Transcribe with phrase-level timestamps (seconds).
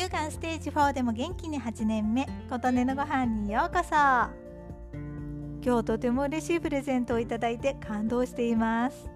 [0.00, 3.90] 乳がんステージ4でも元気に8年目琴音のご飯にようこそ。
[5.62, 9.10] 今日とても嬉しいプレゼントをいただいて感動しています。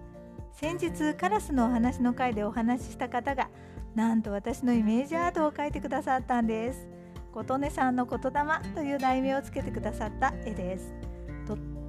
[0.53, 3.49] 先日カラスのお話の回でお話しした方が
[3.95, 6.87] なんと私のイメージアートを描いてくださったんです。
[7.33, 10.93] 琴音さんの言霊という題名をつけてくださった絵です。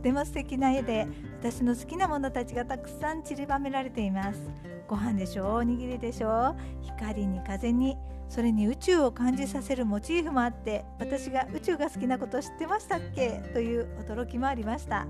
[0.07, 1.09] っても素敵な絵で
[1.41, 4.41] 私の好きなものたちがたくさん散りばめられています。
[4.86, 7.97] ご飯でしょおにぎりでしょ光に風に。
[8.28, 13.42] それに宇宙を感じさせるモチーフもあって私が宇宙が好きなこと知ってましたっけ？
[13.52, 15.09] という驚きもありました。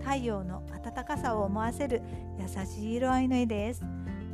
[0.00, 2.02] 太陽の暖かさを思わせる
[2.40, 3.84] 優しい色合いの絵です。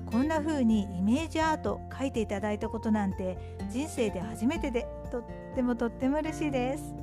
[0.06, 6.94] こんな風にイメージアート描いていただいたことなんて人生で初めてでとってもとっても嬉しいです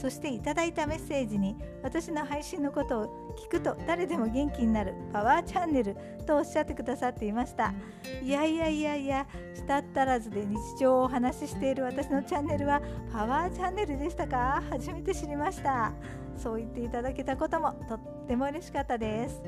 [0.00, 7.74] そしていただいたメッセージに私の配信のことを聞くと誰でも元気になるパワーチャンネルとおっしゃってくださっていました。
[8.22, 12.80] いやいやいやいやしたったらずで日常をお話ししている私のチャンネルは
[13.12, 14.62] パワーチャンネルでしたか？
[14.70, 15.92] 初めて知りました。
[16.36, 19.42] そう言っていただけたこともとっても嬉しかったです。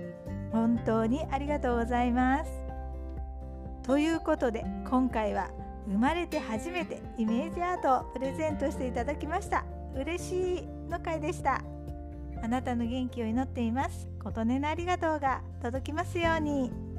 [0.51, 2.51] 本当にありがとうございます。
[3.85, 5.49] ということで今回は
[5.87, 9.65] 生まれて初めてイメージアートをプレゼントしていただきました。
[9.95, 11.63] 嬉しいの回でした。
[12.43, 14.09] あなたの元気を祈っています。
[14.23, 16.90] 琴音のありがとうが届きますように。